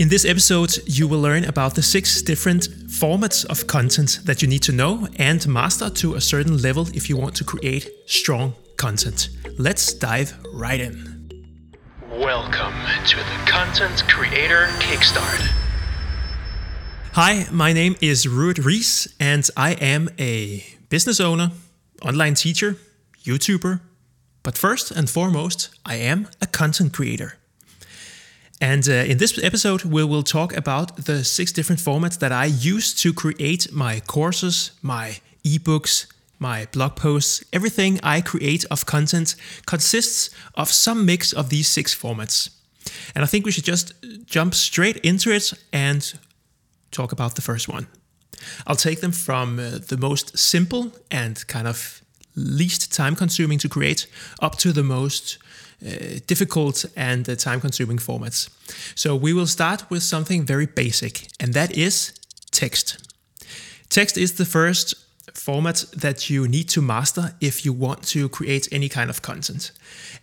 In 0.00 0.08
this 0.08 0.24
episode, 0.24 0.78
you 0.86 1.06
will 1.06 1.20
learn 1.20 1.44
about 1.44 1.74
the 1.74 1.82
six 1.82 2.22
different 2.22 2.70
formats 2.88 3.44
of 3.44 3.66
content 3.66 4.20
that 4.24 4.40
you 4.40 4.48
need 4.48 4.62
to 4.62 4.72
know 4.72 5.06
and 5.16 5.46
master 5.46 5.90
to 5.90 6.14
a 6.14 6.20
certain 6.22 6.56
level 6.62 6.88
if 6.94 7.10
you 7.10 7.18
want 7.18 7.34
to 7.34 7.44
create 7.44 7.86
strong 8.06 8.54
content. 8.78 9.28
Let's 9.58 9.92
dive 9.92 10.32
right 10.54 10.80
in. 10.80 11.28
Welcome 12.12 12.72
to 13.08 13.16
the 13.18 13.40
Content 13.44 14.02
Creator 14.08 14.68
Kickstart. 14.78 15.46
Hi, 17.12 17.46
my 17.52 17.74
name 17.74 17.94
is 18.00 18.24
Ruud 18.24 18.64
Rees, 18.64 19.14
and 19.20 19.46
I 19.54 19.72
am 19.72 20.08
a 20.18 20.64
business 20.88 21.20
owner, 21.20 21.50
online 22.00 22.32
teacher, 22.32 22.78
YouTuber, 23.22 23.82
but 24.42 24.56
first 24.56 24.92
and 24.92 25.10
foremost, 25.10 25.68
I 25.84 25.96
am 25.96 26.28
a 26.40 26.46
content 26.46 26.94
creator. 26.94 27.34
And 28.60 28.86
uh, 28.88 28.92
in 28.92 29.16
this 29.16 29.42
episode, 29.42 29.84
we 29.84 30.04
will 30.04 30.22
talk 30.22 30.54
about 30.54 30.96
the 30.96 31.24
six 31.24 31.50
different 31.50 31.80
formats 31.80 32.18
that 32.18 32.30
I 32.30 32.44
use 32.44 32.94
to 33.02 33.12
create 33.14 33.72
my 33.72 34.00
courses, 34.00 34.72
my 34.82 35.20
ebooks, 35.44 36.06
my 36.38 36.66
blog 36.72 36.96
posts. 36.96 37.42
Everything 37.52 37.98
I 38.02 38.20
create 38.20 38.66
of 38.70 38.84
content 38.84 39.34
consists 39.66 40.30
of 40.54 40.70
some 40.70 41.06
mix 41.06 41.32
of 41.32 41.48
these 41.48 41.68
six 41.68 41.94
formats. 41.94 42.50
And 43.14 43.24
I 43.24 43.26
think 43.26 43.46
we 43.46 43.52
should 43.52 43.64
just 43.64 43.94
jump 44.26 44.54
straight 44.54 44.98
into 44.98 45.30
it 45.32 45.52
and 45.72 46.18
talk 46.90 47.12
about 47.12 47.36
the 47.36 47.42
first 47.42 47.68
one. 47.68 47.86
I'll 48.66 48.76
take 48.76 49.00
them 49.00 49.12
from 49.12 49.58
uh, 49.58 49.78
the 49.86 49.96
most 49.98 50.38
simple 50.38 50.92
and 51.10 51.46
kind 51.46 51.66
of 51.66 52.02
least 52.36 52.92
time 52.92 53.16
consuming 53.16 53.58
to 53.58 53.68
create 53.68 54.06
up 54.40 54.56
to 54.56 54.72
the 54.72 54.82
most 54.82 55.38
difficult 56.26 56.84
and 56.96 57.28
uh, 57.28 57.34
time 57.34 57.60
consuming 57.60 57.98
formats. 57.98 58.48
So 58.94 59.16
we 59.16 59.32
will 59.32 59.46
start 59.46 59.90
with 59.90 60.02
something 60.02 60.46
very 60.46 60.66
basic, 60.66 61.28
and 61.40 61.54
that 61.54 61.76
is 61.76 62.12
text. 62.50 62.98
Text 63.88 64.16
is 64.16 64.34
the 64.34 64.44
first 64.44 64.94
format 65.34 65.84
that 65.96 66.28
you 66.28 66.46
need 66.48 66.68
to 66.68 66.82
master 66.82 67.34
if 67.40 67.64
you 67.64 67.72
want 67.72 68.02
to 68.02 68.28
create 68.28 68.68
any 68.72 68.88
kind 68.88 69.10
of 69.10 69.22
content. 69.22 69.72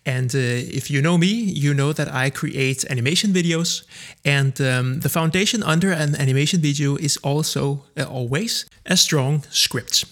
And 0.05 0.33
uh, 0.33 0.39
if 0.39 0.89
you 0.89 1.01
know 1.01 1.17
me, 1.17 1.27
you 1.27 1.73
know 1.73 1.93
that 1.93 2.07
I 2.13 2.29
create 2.29 2.85
animation 2.89 3.33
videos, 3.33 3.83
and 4.23 4.59
um, 4.61 4.99
the 4.99 5.09
foundation 5.09 5.63
under 5.63 5.91
an 5.91 6.15
animation 6.15 6.61
video 6.61 6.95
is 6.95 7.17
also 7.17 7.83
uh, 7.97 8.03
always 8.03 8.65
a 8.85 8.95
strong 8.95 9.43
script. 9.49 10.05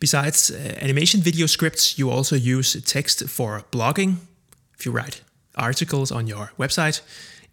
Besides 0.00 0.50
uh, 0.50 0.78
animation 0.80 1.20
video 1.20 1.46
scripts, 1.46 1.98
you 1.98 2.10
also 2.10 2.36
use 2.36 2.80
text 2.82 3.28
for 3.28 3.62
blogging, 3.70 4.16
you 4.84 4.92
write 4.92 5.22
articles 5.56 6.10
on 6.10 6.26
your 6.26 6.50
website, 6.58 7.00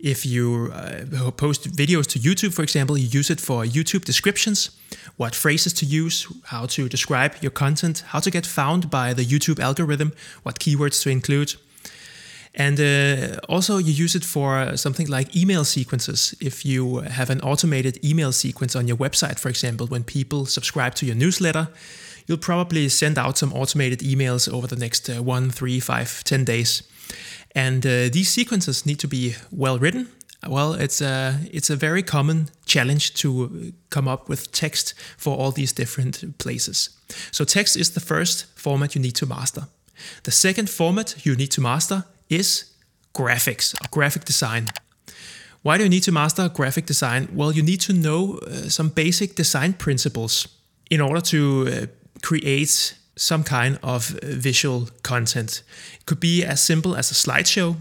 if 0.01 0.25
you 0.25 0.71
uh, 0.73 1.31
post 1.31 1.71
videos 1.75 2.07
to 2.07 2.19
YouTube, 2.19 2.53
for 2.53 2.63
example, 2.63 2.97
you 2.97 3.07
use 3.07 3.29
it 3.29 3.39
for 3.39 3.63
YouTube 3.63 4.03
descriptions, 4.03 4.71
what 5.17 5.35
phrases 5.35 5.73
to 5.73 5.85
use, 5.85 6.27
how 6.45 6.65
to 6.65 6.89
describe 6.89 7.35
your 7.41 7.52
content, 7.52 8.03
how 8.07 8.19
to 8.19 8.31
get 8.31 8.45
found 8.45 8.89
by 8.89 9.13
the 9.13 9.23
YouTube 9.23 9.59
algorithm, 9.59 10.11
what 10.43 10.59
keywords 10.59 11.03
to 11.03 11.09
include. 11.09 11.53
And 12.53 12.79
uh, 12.79 13.39
also, 13.47 13.77
you 13.77 13.93
use 13.93 14.15
it 14.15 14.25
for 14.25 14.75
something 14.75 15.07
like 15.07 15.35
email 15.35 15.63
sequences. 15.63 16.35
If 16.41 16.65
you 16.65 16.97
have 16.97 17.29
an 17.29 17.39
automated 17.41 18.03
email 18.03 18.31
sequence 18.31 18.75
on 18.75 18.87
your 18.87 18.97
website, 18.97 19.39
for 19.39 19.49
example, 19.49 19.87
when 19.87 20.03
people 20.03 20.45
subscribe 20.45 20.95
to 20.95 21.05
your 21.05 21.15
newsletter, 21.15 21.69
you'll 22.27 22.37
probably 22.39 22.89
send 22.89 23.17
out 23.17 23.37
some 23.37 23.53
automated 23.53 23.99
emails 23.99 24.52
over 24.52 24.67
the 24.67 24.75
next 24.75 25.09
uh, 25.09 25.23
one, 25.23 25.49
three, 25.49 25.79
five, 25.79 26.23
ten 26.23 26.43
days. 26.43 26.83
And 27.55 27.85
uh, 27.85 28.09
these 28.09 28.30
sequences 28.30 28.85
need 28.85 28.99
to 28.99 29.07
be 29.07 29.35
well 29.52 29.77
written. 29.80 30.07
Well, 30.47 30.73
it's 30.73 31.02
a 31.02 31.39
it's 31.52 31.69
a 31.69 31.75
very 31.75 32.03
common 32.03 32.49
challenge 32.66 33.13
to 33.13 33.73
come 33.89 34.08
up 34.08 34.27
with 34.27 34.52
text 34.52 34.95
for 35.17 35.38
all 35.38 35.52
these 35.52 35.73
different 35.73 36.38
places. 36.38 36.89
So 37.31 37.45
text 37.45 37.77
is 37.77 37.91
the 37.91 37.99
first 37.99 38.45
format 38.55 38.95
you 38.95 39.02
need 39.02 39.15
to 39.15 39.26
master. 39.26 39.67
The 40.23 40.31
second 40.31 40.70
format 40.70 41.26
you 41.26 41.36
need 41.36 41.52
to 41.52 41.61
master 41.61 42.05
is 42.27 42.71
graphics 43.14 43.76
or 43.76 43.87
graphic 43.92 44.26
design. 44.26 44.67
Why 45.61 45.77
do 45.77 45.83
you 45.83 45.89
need 45.89 46.03
to 46.03 46.11
master 46.11 46.49
graphic 46.49 46.87
design? 46.87 47.27
Well, 47.33 47.52
you 47.52 47.61
need 47.61 47.81
to 47.81 47.93
know 47.93 48.39
uh, 48.39 48.70
some 48.70 48.89
basic 48.89 49.36
design 49.36 49.73
principles 49.73 50.47
in 50.89 51.02
order 51.02 51.21
to 51.21 51.67
uh, 51.67 51.86
create 52.23 52.95
some 53.16 53.44
kind 53.44 53.77
of 53.83 54.08
visual 54.23 54.89
content. 55.04 55.64
It 55.99 56.05
could 56.05 56.20
be 56.20 56.44
as 56.44 56.61
simple 56.61 56.95
as 56.95 57.11
a 57.11 57.14
slideshow. 57.14 57.76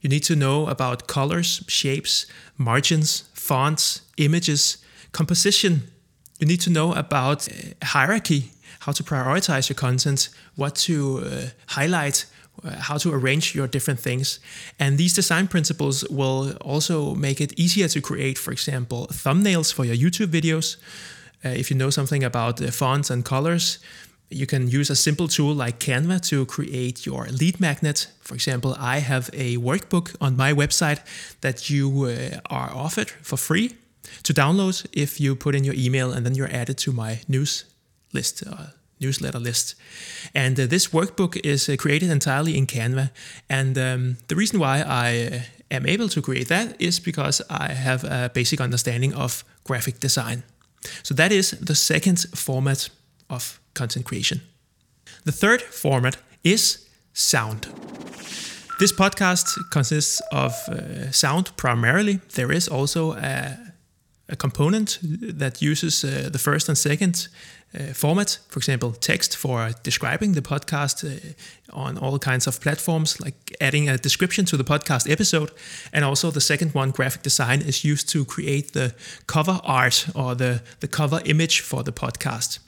You 0.00 0.08
need 0.08 0.24
to 0.24 0.36
know 0.36 0.66
about 0.68 1.06
colors, 1.06 1.64
shapes, 1.66 2.26
margins, 2.56 3.24
fonts, 3.34 4.02
images, 4.16 4.78
composition. 5.12 5.90
You 6.38 6.46
need 6.46 6.60
to 6.60 6.70
know 6.70 6.92
about 6.92 7.48
uh, 7.48 7.52
hierarchy, 7.82 8.50
how 8.80 8.92
to 8.92 9.02
prioritize 9.02 9.68
your 9.68 9.76
content, 9.76 10.28
what 10.54 10.74
to 10.76 11.24
uh, 11.24 11.42
highlight, 11.66 12.26
uh, 12.62 12.70
how 12.78 12.98
to 12.98 13.12
arrange 13.12 13.54
your 13.54 13.66
different 13.66 14.00
things. 14.00 14.40
And 14.78 14.98
these 14.98 15.14
design 15.14 15.48
principles 15.48 16.04
will 16.08 16.56
also 16.60 17.14
make 17.14 17.40
it 17.40 17.58
easier 17.58 17.88
to 17.88 18.00
create, 18.00 18.38
for 18.38 18.52
example, 18.52 19.08
thumbnails 19.10 19.72
for 19.72 19.84
your 19.84 19.96
YouTube 19.96 20.28
videos. 20.28 20.76
Uh, 21.44 21.48
if 21.50 21.70
you 21.70 21.76
know 21.76 21.90
something 21.90 22.24
about 22.24 22.60
fonts 22.60 23.10
and 23.10 23.24
colors, 23.24 23.78
you 24.30 24.46
can 24.46 24.68
use 24.68 24.90
a 24.90 24.96
simple 24.96 25.28
tool 25.28 25.54
like 25.54 25.78
Canva 25.78 26.20
to 26.28 26.46
create 26.46 27.06
your 27.06 27.26
lead 27.26 27.60
magnet. 27.60 28.08
For 28.20 28.34
example, 28.34 28.76
I 28.78 28.98
have 28.98 29.30
a 29.32 29.56
workbook 29.56 30.16
on 30.20 30.36
my 30.36 30.52
website 30.52 31.00
that 31.40 31.70
you 31.70 32.04
uh, 32.04 32.40
are 32.50 32.70
offered 32.74 33.10
for 33.22 33.36
free 33.36 33.76
to 34.22 34.32
download 34.32 34.86
if 34.92 35.20
you 35.20 35.36
put 35.36 35.54
in 35.54 35.64
your 35.64 35.74
email 35.74 36.12
and 36.12 36.24
then 36.26 36.34
you're 36.34 36.52
added 36.52 36.78
to 36.78 36.92
my 36.92 37.20
news 37.28 37.64
list. 38.12 38.42
Uh, 38.46 38.66
newsletter 39.00 39.38
list. 39.38 39.74
And 40.34 40.58
uh, 40.58 40.66
this 40.66 40.88
workbook 40.88 41.36
is 41.44 41.68
uh, 41.68 41.76
created 41.76 42.10
entirely 42.10 42.56
in 42.56 42.66
Canva. 42.66 43.10
And 43.48 43.76
um, 43.76 44.16
the 44.28 44.36
reason 44.36 44.58
why 44.58 44.80
I 44.80 45.30
uh, 45.32 45.40
am 45.70 45.86
able 45.86 46.08
to 46.08 46.22
create 46.22 46.48
that 46.48 46.80
is 46.80 46.98
because 47.00 47.42
I 47.50 47.72
have 47.72 48.04
a 48.04 48.30
basic 48.32 48.60
understanding 48.60 49.14
of 49.14 49.44
graphic 49.64 50.00
design. 50.00 50.44
So 51.02 51.14
that 51.14 51.32
is 51.32 51.50
the 51.50 51.74
second 51.74 52.26
format 52.34 52.88
of 53.28 53.60
content 53.76 54.04
creation. 54.04 54.40
The 55.24 55.32
third 55.32 55.62
format 55.62 56.16
is 56.42 56.88
sound. 57.12 57.68
This 58.78 58.92
podcast 58.92 59.58
consists 59.70 60.20
of 60.30 60.52
uh, 60.68 61.10
sound 61.10 61.56
primarily. 61.56 62.20
There 62.34 62.52
is 62.52 62.68
also 62.68 63.12
a, 63.12 63.56
a 64.28 64.36
component 64.36 64.98
that 65.38 65.62
uses 65.62 66.04
uh, 66.04 66.28
the 66.30 66.38
first 66.38 66.68
and 66.68 66.76
second 66.76 67.28
uh, 67.74 67.92
format, 67.92 68.38
for 68.48 68.58
example, 68.58 68.92
text 68.92 69.36
for 69.36 69.70
describing 69.82 70.32
the 70.32 70.42
podcast 70.42 71.04
uh, 71.04 71.34
on 71.72 71.98
all 71.98 72.18
kinds 72.18 72.46
of 72.46 72.60
platforms, 72.60 73.20
like 73.20 73.56
adding 73.60 73.88
a 73.88 73.98
description 73.98 74.44
to 74.44 74.56
the 74.56 74.64
podcast 74.64 75.10
episode. 75.10 75.50
And 75.92 76.04
also, 76.04 76.30
the 76.30 76.40
second 76.40 76.74
one, 76.74 76.90
graphic 76.90 77.22
design, 77.22 77.62
is 77.62 77.84
used 77.84 78.08
to 78.10 78.24
create 78.24 78.72
the 78.72 78.94
cover 79.26 79.60
art 79.64 80.06
or 80.14 80.34
the, 80.34 80.62
the 80.80 80.88
cover 80.88 81.20
image 81.24 81.60
for 81.60 81.82
the 81.82 81.92
podcast. 81.92 82.60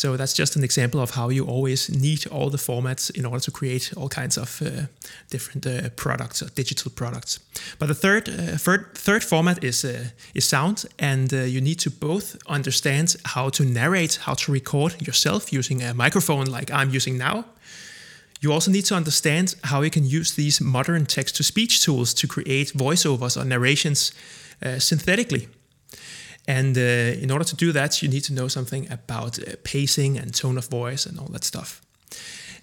So 0.00 0.16
that's 0.16 0.32
just 0.32 0.56
an 0.56 0.64
example 0.64 1.00
of 1.00 1.10
how 1.10 1.28
you 1.28 1.44
always 1.44 1.90
need 1.90 2.26
all 2.28 2.48
the 2.48 2.56
formats 2.58 3.10
in 3.10 3.26
order 3.26 3.40
to 3.40 3.50
create 3.50 3.92
all 3.98 4.08
kinds 4.08 4.38
of 4.38 4.62
uh, 4.62 4.86
different 5.28 5.66
uh, 5.66 5.90
products 5.94 6.42
or 6.42 6.48
digital 6.54 6.90
products. 6.90 7.38
But 7.78 7.88
the 7.88 7.94
third 7.94 8.28
uh, 8.28 8.56
third, 8.56 8.94
third 8.94 9.22
format 9.22 9.62
is 9.62 9.84
uh, 9.84 10.04
is 10.32 10.48
sound, 10.48 10.86
and 10.98 11.32
uh, 11.32 11.36
you 11.44 11.60
need 11.60 11.78
to 11.80 11.90
both 11.90 12.36
understand 12.46 13.16
how 13.24 13.50
to 13.50 13.64
narrate, 13.64 14.20
how 14.22 14.34
to 14.34 14.52
record 14.52 15.06
yourself 15.06 15.52
using 15.52 15.82
a 15.82 15.92
microphone 15.92 16.46
like 16.46 16.72
I'm 16.72 16.94
using 16.94 17.18
now. 17.18 17.44
You 18.40 18.52
also 18.52 18.70
need 18.70 18.86
to 18.86 18.94
understand 18.94 19.54
how 19.64 19.82
you 19.82 19.90
can 19.90 20.04
use 20.04 20.32
these 20.34 20.64
modern 20.64 21.04
text 21.04 21.36
to 21.36 21.42
speech 21.42 21.84
tools 21.84 22.14
to 22.14 22.26
create 22.26 22.72
voiceovers 22.72 23.36
or 23.36 23.44
narrations 23.44 24.12
uh, 24.62 24.78
synthetically. 24.78 25.48
And 26.46 26.76
uh, 26.76 27.22
in 27.22 27.30
order 27.30 27.44
to 27.44 27.56
do 27.56 27.72
that, 27.72 28.02
you 28.02 28.08
need 28.08 28.24
to 28.24 28.32
know 28.32 28.48
something 28.48 28.90
about 28.90 29.38
uh, 29.38 29.52
pacing 29.62 30.18
and 30.18 30.34
tone 30.34 30.58
of 30.58 30.68
voice 30.68 31.06
and 31.06 31.18
all 31.18 31.28
that 31.28 31.44
stuff. 31.44 31.80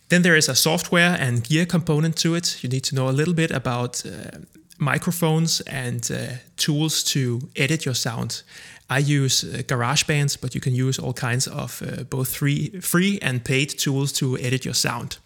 Then 0.09 0.21
there 0.21 0.37
is 0.37 0.49
a 0.49 0.55
software 0.55 1.17
and 1.19 1.43
gear 1.43 1.65
component 1.65 2.15
to 2.17 2.35
it. 2.35 2.63
You 2.63 2.69
need 2.69 2.83
to 2.85 2.95
know 2.95 3.09
a 3.09 3.11
little 3.11 3.33
bit 3.33 3.51
about 3.51 4.05
uh, 4.05 4.39
microphones 4.77 5.61
and 5.61 6.09
uh, 6.11 6.37
tools 6.55 7.03
to 7.03 7.41
edit 7.55 7.85
your 7.85 7.95
sound. 7.95 8.43
I 8.89 8.99
use 8.99 9.43
uh, 9.43 9.63
GarageBand, 9.67 10.39
but 10.39 10.55
you 10.55 10.61
can 10.61 10.73
use 10.73 10.97
all 10.97 11.13
kinds 11.13 11.47
of 11.47 11.81
uh, 11.81 12.03
both 12.03 12.35
free, 12.35 12.79
free 12.79 13.19
and 13.21 13.43
paid 13.43 13.69
tools 13.77 14.11
to 14.13 14.37
edit 14.37 14.63
your 14.63 14.75
sound. 14.75 15.17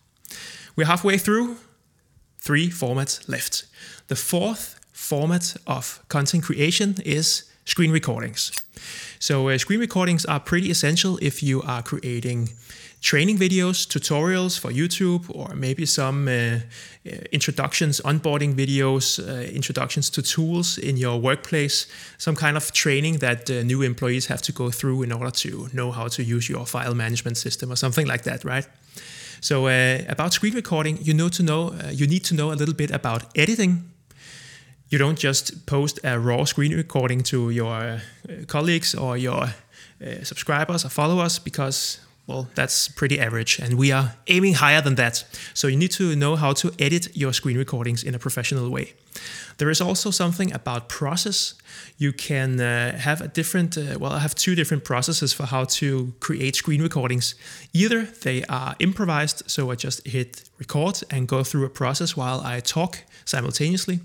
We're 0.75 0.87
halfway 0.87 1.17
through, 1.17 1.57
three 2.39 2.69
formats 2.69 3.27
left. 3.29 3.65
The 4.07 4.15
fourth 4.15 4.79
format 4.93 5.55
of 5.67 5.99
content 6.07 6.43
creation 6.43 6.95
is 7.05 7.50
screen 7.65 7.91
recordings. 7.91 8.51
So, 9.19 9.49
uh, 9.49 9.57
screen 9.57 9.79
recordings 9.79 10.25
are 10.25 10.39
pretty 10.39 10.71
essential 10.71 11.19
if 11.21 11.43
you 11.43 11.61
are 11.61 11.83
creating 11.83 12.49
training 13.01 13.37
videos, 13.37 13.87
tutorials 13.87 14.59
for 14.59 14.71
YouTube, 14.71 15.25
or 15.35 15.55
maybe 15.55 15.85
some 15.85 16.27
uh, 16.27 16.31
uh, 16.31 17.15
introductions, 17.31 17.99
onboarding 18.01 18.53
videos, 18.53 19.19
uh, 19.19 19.41
introductions 19.51 20.09
to 20.11 20.21
tools 20.21 20.77
in 20.77 20.97
your 20.97 21.19
workplace, 21.19 21.87
some 22.17 22.35
kind 22.35 22.55
of 22.55 22.71
training 22.71 23.17
that 23.17 23.49
uh, 23.49 23.63
new 23.63 23.81
employees 23.81 24.27
have 24.27 24.41
to 24.43 24.51
go 24.51 24.69
through 24.69 25.01
in 25.01 25.11
order 25.11 25.31
to 25.31 25.67
know 25.73 25.91
how 25.91 26.07
to 26.07 26.23
use 26.23 26.47
your 26.47 26.65
file 26.65 26.93
management 26.93 27.37
system 27.37 27.71
or 27.71 27.75
something 27.75 28.05
like 28.05 28.23
that, 28.23 28.45
right? 28.45 28.67
So 29.41 29.65
uh, 29.65 30.03
about 30.07 30.33
screen 30.33 30.53
recording, 30.53 30.99
you 31.01 31.15
know 31.15 31.29
to 31.29 31.41
know 31.41 31.69
uh, 31.69 31.89
you 31.91 32.05
need 32.05 32.23
to 32.25 32.35
know 32.35 32.51
a 32.51 32.55
little 32.55 32.75
bit 32.75 32.91
about 32.91 33.23
editing. 33.35 33.90
You 34.91 34.97
don't 34.97 35.17
just 35.17 35.65
post 35.65 35.99
a 36.03 36.19
raw 36.19 36.43
screen 36.43 36.75
recording 36.75 37.23
to 37.23 37.49
your 37.49 38.01
colleagues 38.47 38.93
or 38.93 39.17
your 39.17 39.53
subscribers 40.23 40.83
or 40.83 40.89
followers 40.89 41.39
because 41.39 42.01
well, 42.27 42.47
that's 42.55 42.87
pretty 42.87 43.19
average, 43.19 43.59
and 43.59 43.77
we 43.77 43.91
are 43.91 44.13
aiming 44.27 44.53
higher 44.53 44.81
than 44.81 44.95
that. 44.95 45.25
So 45.53 45.67
you 45.67 45.77
need 45.77 45.91
to 45.91 46.15
know 46.15 46.35
how 46.35 46.53
to 46.53 46.71
edit 46.77 47.15
your 47.15 47.33
screen 47.33 47.57
recordings 47.57 48.03
in 48.03 48.15
a 48.15 48.19
professional 48.19 48.69
way. 48.69 48.93
There 49.57 49.69
is 49.69 49.81
also 49.81 50.11
something 50.11 50.53
about 50.53 50.87
process. 50.87 51.55
You 51.97 52.13
can 52.13 52.59
uh, 52.59 52.97
have 52.97 53.21
a 53.21 53.27
different, 53.27 53.77
uh, 53.77 53.97
well, 53.99 54.13
I 54.13 54.19
have 54.19 54.33
two 54.35 54.55
different 54.55 54.83
processes 54.83 55.33
for 55.33 55.45
how 55.45 55.65
to 55.65 56.13
create 56.19 56.55
screen 56.55 56.81
recordings. 56.81 57.35
Either 57.73 58.03
they 58.03 58.43
are 58.43 58.75
improvised, 58.79 59.43
so 59.47 59.71
I 59.71 59.75
just 59.75 60.07
hit 60.07 60.49
record 60.59 61.03
and 61.09 61.27
go 61.27 61.43
through 61.43 61.65
a 61.65 61.69
process 61.69 62.15
while 62.15 62.41
I 62.41 62.59
talk 62.61 63.03
simultaneously, 63.25 63.99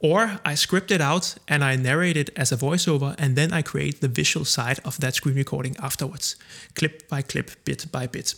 or 0.00 0.38
I 0.44 0.54
script 0.54 0.90
it 0.90 1.00
out 1.00 1.36
and 1.48 1.64
I 1.64 1.76
narrate 1.76 2.16
it 2.16 2.30
as 2.36 2.52
a 2.52 2.56
voiceover, 2.56 3.14
and 3.18 3.36
then 3.36 3.52
I 3.52 3.62
create 3.62 4.00
the 4.00 4.08
visual 4.08 4.44
side 4.44 4.80
of 4.84 5.00
that 5.00 5.14
screen 5.14 5.36
recording 5.36 5.76
afterwards, 5.82 6.36
clip 6.74 7.08
by 7.08 7.22
clip, 7.22 7.50
bit 7.64 7.86
by 7.90 8.06
bit. 8.06 8.34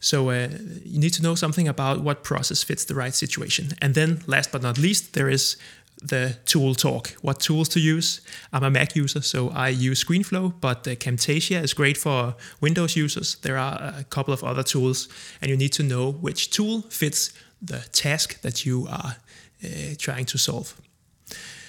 So 0.00 0.28
uh, 0.28 0.48
you 0.84 0.98
need 0.98 1.14
to 1.14 1.22
know 1.22 1.34
something 1.34 1.66
about 1.66 2.02
what 2.02 2.24
process 2.24 2.62
fits 2.62 2.84
the 2.84 2.94
right 2.94 3.14
situation. 3.14 3.72
And 3.80 3.94
then, 3.94 4.20
last 4.26 4.52
but 4.52 4.62
not 4.62 4.76
least, 4.76 5.14
there 5.14 5.30
is 5.30 5.56
the 6.02 6.36
tool 6.44 6.74
talk. 6.74 7.08
What 7.22 7.40
tools 7.40 7.68
to 7.70 7.80
use? 7.80 8.20
I'm 8.52 8.64
a 8.64 8.70
Mac 8.70 8.94
user, 8.94 9.22
so 9.22 9.48
I 9.50 9.68
use 9.68 10.04
ScreenFlow, 10.04 10.52
but 10.60 10.86
uh, 10.86 10.96
Camtasia 10.96 11.62
is 11.62 11.72
great 11.72 11.96
for 11.96 12.34
Windows 12.60 12.96
users. 12.96 13.36
There 13.36 13.56
are 13.56 13.94
a 13.98 14.04
couple 14.04 14.34
of 14.34 14.44
other 14.44 14.62
tools, 14.62 15.08
and 15.40 15.50
you 15.50 15.56
need 15.56 15.72
to 15.72 15.82
know 15.82 16.12
which 16.12 16.50
tool 16.50 16.82
fits 16.90 17.32
the 17.62 17.78
task 17.92 18.42
that 18.42 18.66
you 18.66 18.86
are 18.90 19.16
uh, 19.64 19.94
trying 19.98 20.26
to 20.26 20.38
solve. 20.38 20.74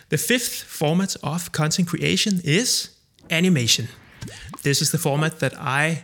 The 0.10 0.18
fifth 0.18 0.64
format 0.64 1.16
of 1.24 1.52
content 1.52 1.88
creation 1.88 2.42
is 2.44 2.90
animation. 3.30 3.88
This 4.64 4.82
is 4.82 4.92
the 4.92 4.98
format 4.98 5.40
that 5.40 5.54
I 5.58 6.04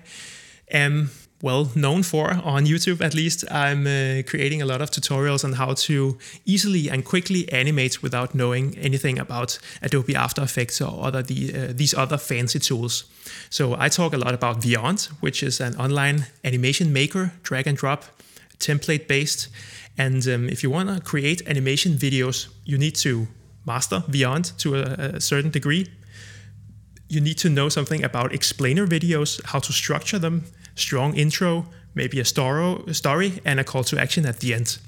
am 0.71 1.09
well 1.41 1.71
known 1.75 2.03
for 2.03 2.31
on 2.43 2.65
YouTube 2.65 3.01
at 3.01 3.13
least. 3.13 3.43
I'm 3.51 3.85
uh, 3.87 4.21
creating 4.27 4.61
a 4.61 4.65
lot 4.65 4.81
of 4.81 4.91
tutorials 4.91 5.43
on 5.43 5.53
how 5.53 5.73
to 5.73 6.17
easily 6.45 6.89
and 6.89 7.03
quickly 7.03 7.51
animate 7.51 8.01
without 8.03 8.33
knowing 8.35 8.77
anything 8.77 9.19
about 9.19 9.59
Adobe 9.81 10.15
After 10.15 10.43
Effects 10.43 10.81
or 10.81 11.05
other 11.05 11.23
the, 11.23 11.53
uh, 11.53 11.73
these 11.73 11.93
other 11.93 12.17
fancy 12.17 12.59
tools. 12.59 13.05
So 13.49 13.75
I 13.77 13.89
talk 13.89 14.13
a 14.13 14.17
lot 14.17 14.33
about 14.33 14.61
Vyond, 14.61 15.07
which 15.21 15.43
is 15.43 15.59
an 15.59 15.75
online 15.75 16.25
animation 16.43 16.93
maker, 16.93 17.33
drag 17.43 17.67
and 17.67 17.77
drop, 17.77 18.05
template 18.61 19.07
based. 19.07 19.49
And 19.97 20.27
um, 20.27 20.49
if 20.49 20.63
you 20.63 20.69
want 20.69 20.89
to 20.89 21.01
create 21.01 21.41
animation 21.47 21.93
videos, 21.93 22.47
you 22.63 22.77
need 22.77 22.95
to 22.95 23.27
master 23.65 24.03
Vyond 24.07 24.57
to 24.57 24.75
a, 24.75 25.15
a 25.15 25.21
certain 25.21 25.51
degree. 25.51 25.87
You 27.09 27.21
need 27.21 27.37
to 27.39 27.49
know 27.49 27.69
something 27.69 28.03
about 28.03 28.33
explainer 28.33 28.87
videos, 28.87 29.43
how 29.45 29.59
to 29.59 29.73
structure 29.73 30.19
them, 30.19 30.45
strong 30.75 31.13
intro, 31.15 31.65
maybe 31.93 32.19
a 32.19 32.25
story, 32.25 33.41
and 33.45 33.59
a 33.59 33.63
call 33.63 33.83
to 33.83 33.99
action 33.99 34.25
at 34.25 34.39
the 34.39 34.53
end. 34.53 34.79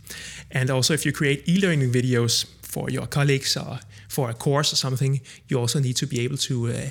And 0.52 0.70
also, 0.70 0.94
if 0.94 1.06
you 1.06 1.12
create 1.12 1.48
e 1.48 1.60
learning 1.60 1.92
videos 1.92 2.46
for 2.62 2.90
your 2.90 3.08
colleagues 3.08 3.58
or 3.58 3.80
for 4.08 4.30
a 4.30 4.34
course 4.34 4.72
or 4.74 4.78
something, 4.78 5.22
you 5.48 5.60
also 5.60 5.80
need 5.80 5.98
to 5.98 6.08
be 6.08 6.22
able 6.22 6.38
to 6.38 6.68
uh, 6.68 6.90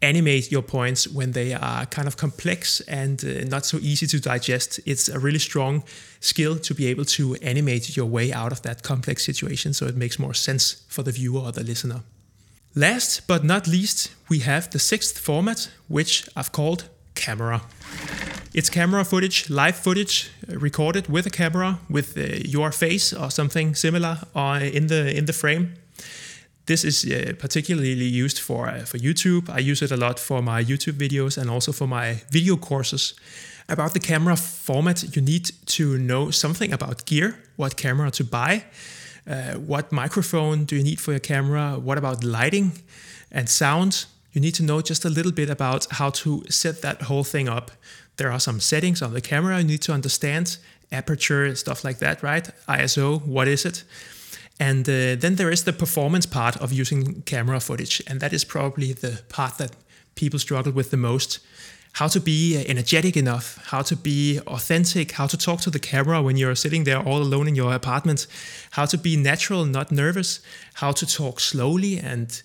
animate 0.00 0.52
your 0.52 0.62
points 0.62 1.08
when 1.08 1.32
they 1.32 1.52
are 1.54 1.86
kind 1.86 2.06
of 2.06 2.16
complex 2.16 2.80
and 2.82 3.24
uh, 3.24 3.44
not 3.44 3.66
so 3.66 3.78
easy 3.78 4.06
to 4.06 4.20
digest. 4.20 4.80
It's 4.86 5.08
a 5.08 5.18
really 5.18 5.38
strong 5.38 5.82
skill 6.20 6.58
to 6.58 6.74
be 6.74 6.86
able 6.86 7.04
to 7.04 7.34
animate 7.36 7.96
your 7.96 8.06
way 8.06 8.32
out 8.32 8.52
of 8.52 8.62
that 8.62 8.82
complex 8.82 9.24
situation 9.24 9.72
so 9.72 9.86
it 9.86 9.96
makes 9.96 10.18
more 10.18 10.34
sense 10.34 10.84
for 10.88 11.02
the 11.02 11.12
viewer 11.12 11.40
or 11.40 11.52
the 11.52 11.64
listener. 11.64 12.02
Last 12.74 13.26
but 13.26 13.42
not 13.44 13.66
least, 13.66 14.14
we 14.28 14.40
have 14.40 14.70
the 14.70 14.78
sixth 14.78 15.18
format, 15.18 15.70
which 15.88 16.28
I've 16.36 16.52
called 16.52 16.84
camera. 17.14 17.62
It's 18.54 18.70
camera 18.70 19.04
footage, 19.04 19.50
live 19.50 19.76
footage 19.76 20.30
uh, 20.48 20.58
recorded 20.58 21.08
with 21.08 21.26
a 21.26 21.30
camera 21.30 21.78
with 21.90 22.16
uh, 22.16 22.22
your 22.44 22.72
face 22.72 23.12
or 23.12 23.30
something 23.30 23.74
similar 23.74 24.18
uh, 24.34 24.60
in 24.62 24.86
the 24.86 25.16
in 25.16 25.26
the 25.26 25.32
frame. 25.32 25.74
This 26.68 26.84
is 26.84 27.02
uh, 27.06 27.32
particularly 27.38 27.94
used 27.94 28.38
for, 28.40 28.68
uh, 28.68 28.84
for 28.84 28.98
YouTube. 28.98 29.48
I 29.48 29.58
use 29.58 29.80
it 29.80 29.90
a 29.90 29.96
lot 29.96 30.20
for 30.20 30.42
my 30.42 30.62
YouTube 30.62 30.98
videos 30.98 31.38
and 31.38 31.48
also 31.48 31.72
for 31.72 31.86
my 31.86 32.20
video 32.30 32.58
courses. 32.58 33.14
About 33.70 33.94
the 33.94 34.00
camera 34.00 34.36
format, 34.36 35.16
you 35.16 35.22
need 35.22 35.50
to 35.64 35.96
know 35.96 36.30
something 36.30 36.70
about 36.70 37.06
gear, 37.06 37.38
what 37.56 37.78
camera 37.78 38.10
to 38.10 38.22
buy, 38.22 38.64
uh, 39.26 39.54
what 39.54 39.92
microphone 39.92 40.66
do 40.66 40.76
you 40.76 40.82
need 40.82 41.00
for 41.00 41.12
your 41.12 41.20
camera, 41.20 41.78
what 41.78 41.96
about 41.96 42.22
lighting 42.22 42.72
and 43.32 43.48
sound. 43.48 44.04
You 44.34 44.42
need 44.42 44.54
to 44.56 44.62
know 44.62 44.82
just 44.82 45.06
a 45.06 45.10
little 45.10 45.32
bit 45.32 45.48
about 45.48 45.86
how 45.92 46.10
to 46.10 46.44
set 46.50 46.82
that 46.82 47.00
whole 47.00 47.24
thing 47.24 47.48
up. 47.48 47.70
There 48.18 48.30
are 48.30 48.40
some 48.40 48.60
settings 48.60 49.00
on 49.00 49.14
the 49.14 49.22
camera 49.22 49.56
you 49.58 49.64
need 49.64 49.82
to 49.82 49.92
understand, 49.92 50.58
aperture, 50.92 51.46
and 51.46 51.56
stuff 51.56 51.82
like 51.82 51.98
that, 52.00 52.22
right? 52.22 52.50
ISO, 52.68 53.24
what 53.24 53.48
is 53.48 53.64
it? 53.64 53.84
And 54.60 54.88
uh, 54.88 55.14
then 55.14 55.36
there 55.36 55.50
is 55.50 55.64
the 55.64 55.72
performance 55.72 56.26
part 56.26 56.56
of 56.56 56.72
using 56.72 57.22
camera 57.22 57.60
footage, 57.60 58.02
and 58.06 58.20
that 58.20 58.32
is 58.32 58.44
probably 58.44 58.92
the 58.92 59.22
part 59.28 59.58
that 59.58 59.70
people 60.14 60.38
struggle 60.38 60.72
with 60.72 60.90
the 60.90 60.96
most. 60.96 61.38
How 61.92 62.08
to 62.08 62.20
be 62.20 62.56
uh, 62.56 62.64
energetic 62.68 63.16
enough, 63.16 63.58
how 63.66 63.82
to 63.82 63.96
be 63.96 64.40
authentic, 64.46 65.12
how 65.12 65.26
to 65.26 65.36
talk 65.36 65.60
to 65.62 65.70
the 65.70 65.78
camera 65.78 66.22
when 66.22 66.36
you're 66.36 66.54
sitting 66.54 66.84
there 66.84 66.98
all 66.98 67.22
alone 67.22 67.48
in 67.48 67.54
your 67.54 67.72
apartment, 67.72 68.26
how 68.72 68.84
to 68.86 68.98
be 68.98 69.16
natural, 69.16 69.64
not 69.64 69.90
nervous, 69.90 70.40
how 70.74 70.92
to 70.92 71.06
talk 71.06 71.40
slowly 71.40 71.98
and 71.98 72.42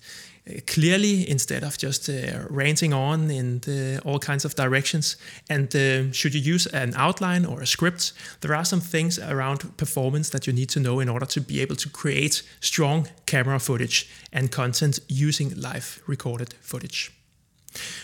clearly 0.66 1.28
instead 1.28 1.64
of 1.64 1.78
just 1.78 2.08
uh, 2.08 2.44
ranting 2.50 2.92
on 2.92 3.30
in 3.30 3.60
the, 3.60 4.00
all 4.04 4.18
kinds 4.18 4.44
of 4.44 4.54
directions. 4.54 5.16
And 5.48 5.74
uh, 5.74 6.12
should 6.12 6.34
you 6.34 6.40
use 6.40 6.66
an 6.66 6.92
outline 6.96 7.46
or 7.46 7.62
a 7.62 7.66
script, 7.66 8.12
there 8.40 8.54
are 8.54 8.64
some 8.64 8.80
things 8.80 9.18
around 9.18 9.76
performance 9.76 10.30
that 10.30 10.46
you 10.46 10.52
need 10.52 10.68
to 10.70 10.80
know 10.80 11.00
in 11.00 11.08
order 11.08 11.26
to 11.26 11.40
be 11.40 11.60
able 11.60 11.76
to 11.76 11.88
create 11.88 12.42
strong 12.60 13.08
camera 13.26 13.58
footage 13.58 14.10
and 14.32 14.50
content 14.50 15.00
using 15.08 15.54
live 15.56 16.02
recorded 16.06 16.54
footage. 16.60 17.10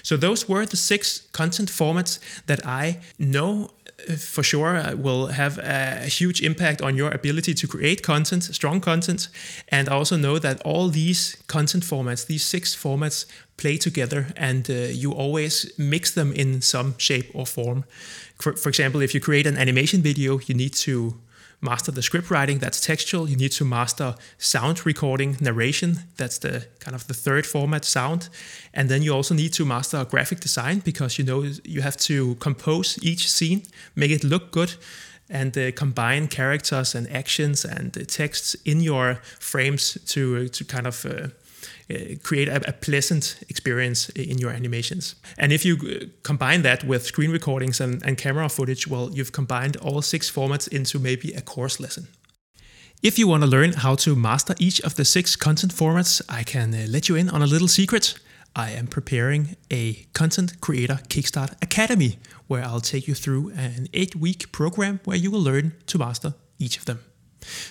So, 0.03 0.17
those 0.17 0.49
were 0.49 0.67
the 0.67 0.77
six 0.77 1.29
content 1.33 1.71
formats 1.71 2.19
that 2.47 2.67
I 2.67 3.01
know 3.19 3.71
for 4.17 4.43
sure 4.43 4.77
uh, 4.77 4.95
will 4.97 5.29
have 5.29 5.59
a 5.59 6.07
huge 6.07 6.43
impact 6.43 6.83
on 6.83 6.97
your 6.97 7.11
ability 7.11 7.55
to 7.55 7.67
create 7.67 8.03
content, 8.03 8.45
strong 8.45 8.81
content. 8.81 9.29
And 9.69 9.89
I 9.89 9.93
also 9.93 10.17
know 10.17 10.39
that 10.39 10.61
all 10.63 10.89
these 10.89 11.37
content 11.47 11.85
formats, 11.85 12.27
these 12.27 12.45
six 12.45 12.75
formats, 12.75 13.27
play 13.57 13.77
together 13.77 14.29
and 14.37 14.71
uh, 14.71 14.75
you 14.75 15.13
always 15.13 15.71
mix 15.77 16.11
them 16.13 16.33
in 16.33 16.63
some 16.63 16.95
shape 16.97 17.31
or 17.35 17.47
form. 17.47 17.85
For, 18.39 18.55
for 18.55 18.71
example, 18.71 19.03
if 19.03 19.15
you 19.15 19.21
create 19.21 19.47
an 19.47 19.59
animation 19.59 20.01
video, 20.01 20.41
you 20.47 20.55
need 20.55 20.73
to 20.87 21.15
master 21.61 21.93
the 21.93 22.03
script 22.03 22.31
writing, 22.31 22.59
that's 22.59 22.81
textual. 22.81 23.29
You 23.29 23.37
need 23.37 23.53
to 23.53 23.65
master 23.65 24.15
sound 24.39 24.87
recording, 24.87 25.37
narration, 25.41 25.99
that's 26.17 26.39
the 26.39 26.67
kind 26.81 26.95
of 26.95 27.07
the 27.07 27.15
third 27.15 27.47
format, 27.47 27.85
sound. 27.85 28.29
And 28.73 28.89
then 28.89 29.03
you 29.03 29.15
also 29.15 29.35
need 29.35 29.53
to 29.55 29.65
master 29.65 30.05
graphic 30.05 30.41
design 30.41 30.81
because 30.81 31.19
you 31.19 31.25
know 31.25 31.45
you 31.65 31.83
have 31.83 31.97
to 31.99 32.35
compose 32.37 32.99
each 33.03 33.31
scene, 33.31 33.63
make 33.95 34.11
it 34.11 34.25
look 34.25 34.51
good, 34.51 34.75
and 35.29 35.57
uh, 35.57 35.71
combine 35.73 36.29
characters 36.29 36.95
and 36.95 37.11
actions 37.13 37.65
and 37.65 37.97
uh, 37.97 38.05
texts 38.07 38.57
in 38.65 38.81
your 38.81 39.21
frames 39.39 39.97
to 40.07 40.49
to 40.49 40.65
kind 40.65 40.87
of 40.87 41.07
uh, 41.07 41.09
uh, 41.09 41.29
create 42.23 42.49
a, 42.49 42.69
a, 42.69 42.73
pleasant 42.73 43.43
experience 43.49 44.09
in 44.11 44.39
your 44.39 44.51
animations. 44.51 45.15
And 45.39 45.53
if 45.53 45.65
you 45.65 45.77
uh, 45.77 46.07
combine 46.23 46.63
that 46.63 46.85
with 46.85 47.05
screen 47.05 47.31
recordings 47.31 47.81
and, 47.81 48.03
and 48.05 48.17
camera 48.17 48.49
footage, 48.49 48.87
well, 48.87 49.11
you've 49.13 49.33
combined 49.33 49.77
all 49.77 50.03
six 50.03 50.31
formats 50.31 50.69
into 50.69 50.99
maybe 50.99 51.33
a 51.33 51.41
course 51.41 51.81
lesson. 51.81 52.09
If 53.03 53.19
you 53.19 53.29
want 53.29 53.43
to 53.43 53.49
learn 53.49 53.73
how 53.73 53.95
to 53.97 54.15
master 54.15 54.55
each 54.59 54.81
of 54.83 54.95
the 54.95 55.05
six 55.05 55.37
content 55.37 55.75
formats, 55.75 56.21
I 56.29 56.43
can 56.43 56.75
uh, 56.75 56.87
let 56.89 57.09
you 57.09 57.17
in 57.17 57.31
on 57.31 57.43
a 57.43 57.47
little 57.47 57.69
secret. 57.69 58.19
I 58.55 58.71
am 58.73 58.89
preparing 58.89 59.57
a 59.71 60.07
content 60.13 60.61
creator 60.61 61.01
Kickstart 61.09 61.53
Academy 61.63 62.19
where 62.49 62.65
I'll 62.65 62.81
take 62.81 63.07
you 63.07 63.15
through 63.15 63.51
an 63.51 63.87
eight 63.95 64.17
week 64.17 64.53
program 64.53 65.01
where 65.05 65.17
you 65.17 65.31
will 65.31 65.41
learn 65.43 65.73
to 65.87 65.99
master 65.99 66.35
each 66.59 66.77
of 66.77 66.85
them. 66.85 66.99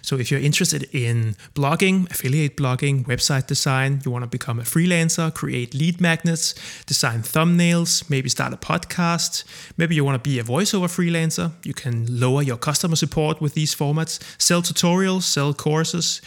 So 0.01 0.17
if 0.17 0.31
you're 0.31 0.39
interested 0.39 0.83
in 0.93 1.35
blogging, 1.53 2.09
affiliate 2.11 2.57
blogging, 2.57 3.05
website 3.05 3.47
design, 3.47 4.01
you 4.05 4.11
want 4.11 4.23
to 4.23 4.29
become 4.29 4.59
a 4.59 4.63
freelancer, 4.63 5.33
create 5.33 5.73
lead 5.73 6.01
magnets, 6.01 6.55
design 6.85 7.21
thumbnails, 7.21 8.09
maybe 8.09 8.29
start 8.29 8.53
a 8.53 8.57
podcast, 8.57 9.43
maybe 9.77 9.95
you 9.95 10.03
want 10.03 10.21
to 10.21 10.29
be 10.29 10.39
a 10.39 10.43
voiceover 10.43 10.87
freelancer, 10.87 11.51
you 11.63 11.73
can 11.73 12.05
lower 12.09 12.41
your 12.41 12.57
customer 12.57 12.95
support 12.95 13.41
with 13.41 13.53
these 13.53 13.73
formats, 13.75 14.19
sell 14.41 14.61
tutorials, 14.61 15.23
sell 15.23 15.53
courses, 15.53 16.21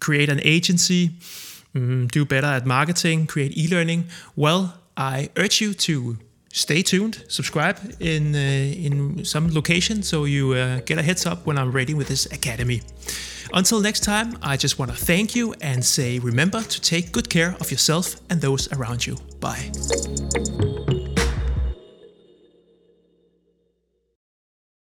create 0.00 0.28
an 0.28 0.40
agency, 0.44 1.10
mm, 1.74 2.10
do 2.10 2.24
better 2.24 2.46
at 2.46 2.66
marketing, 2.66 3.26
create 3.26 3.56
e-learning, 3.56 4.04
well, 4.36 4.78
I 4.96 5.30
urge 5.36 5.60
you 5.60 5.74
to 5.74 6.18
stay 6.52 6.82
tuned, 6.82 7.24
subscribe 7.28 7.78
in 7.98 8.34
uh, 8.34 8.38
in 8.38 9.24
some 9.24 9.52
location 9.52 10.02
so 10.02 10.24
you 10.24 10.52
uh, 10.52 10.80
get 10.84 10.98
a 10.98 11.02
heads 11.02 11.26
up 11.26 11.46
when 11.46 11.58
I'm 11.58 11.72
ready 11.72 11.94
with 11.94 12.08
this 12.08 12.26
academy. 12.26 12.82
Until 13.54 13.80
next 13.80 14.00
time, 14.00 14.38
I 14.42 14.56
just 14.56 14.78
want 14.78 14.90
to 14.90 14.96
thank 14.96 15.34
you 15.34 15.54
and 15.60 15.84
say 15.84 16.18
remember 16.18 16.62
to 16.62 16.80
take 16.80 17.12
good 17.12 17.28
care 17.28 17.56
of 17.60 17.70
yourself 17.70 18.16
and 18.30 18.40
those 18.40 18.72
around 18.72 19.06
you. 19.06 19.16
Bye. 19.40 19.72